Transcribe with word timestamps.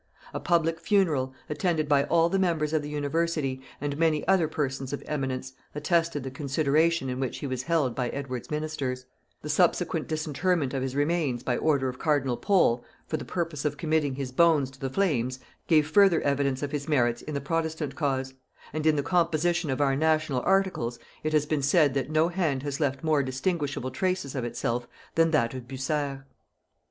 A 0.33 0.39
public 0.39 0.79
funeral, 0.79 1.35
attended 1.47 1.87
by 1.87 2.05
all 2.05 2.27
the 2.27 2.39
members 2.39 2.73
of 2.73 2.81
the 2.81 2.89
university 2.89 3.61
and 3.79 3.95
many 3.99 4.27
other 4.27 4.47
persons 4.47 4.93
of 4.93 5.03
eminence, 5.05 5.53
attested 5.75 6.23
the 6.23 6.31
consideration 6.31 7.07
in 7.07 7.19
which 7.19 7.37
he 7.37 7.45
was 7.45 7.61
held 7.61 7.93
by 7.93 8.09
Edward's 8.09 8.49
ministers; 8.49 9.05
the 9.43 9.47
subsequent 9.47 10.07
disinterment 10.07 10.73
of 10.73 10.81
his 10.81 10.95
remains 10.95 11.43
by 11.43 11.55
order 11.55 11.87
of 11.87 11.99
cardinal 11.99 12.35
Pole, 12.35 12.83
for 13.05 13.17
the 13.17 13.23
purpose 13.23 13.63
of 13.63 13.77
committing 13.77 14.15
his 14.15 14.31
bones 14.31 14.71
to 14.71 14.79
the 14.79 14.89
flames, 14.89 15.37
gave 15.67 15.87
further 15.87 16.19
evidence 16.23 16.63
of 16.63 16.71
his 16.71 16.87
merits 16.87 17.21
in 17.21 17.35
the 17.35 17.39
protestant 17.39 17.95
cause; 17.95 18.33
and 18.73 18.87
in 18.87 18.95
the 18.95 19.03
composition 19.03 19.69
of 19.69 19.79
our 19.81 19.95
national 19.95 20.41
Articles, 20.41 20.97
it 21.23 21.31
has 21.31 21.45
been 21.45 21.61
said 21.61 21.93
that 21.93 22.09
no 22.09 22.27
hand 22.29 22.63
has 22.63 22.79
left 22.79 23.03
more 23.03 23.21
distinguishable 23.21 23.91
traces 23.91 24.33
of 24.33 24.43
itself 24.43 24.87
than 25.13 25.29
that 25.29 25.53
of 25.53 25.67
Bucer. 25.67 26.25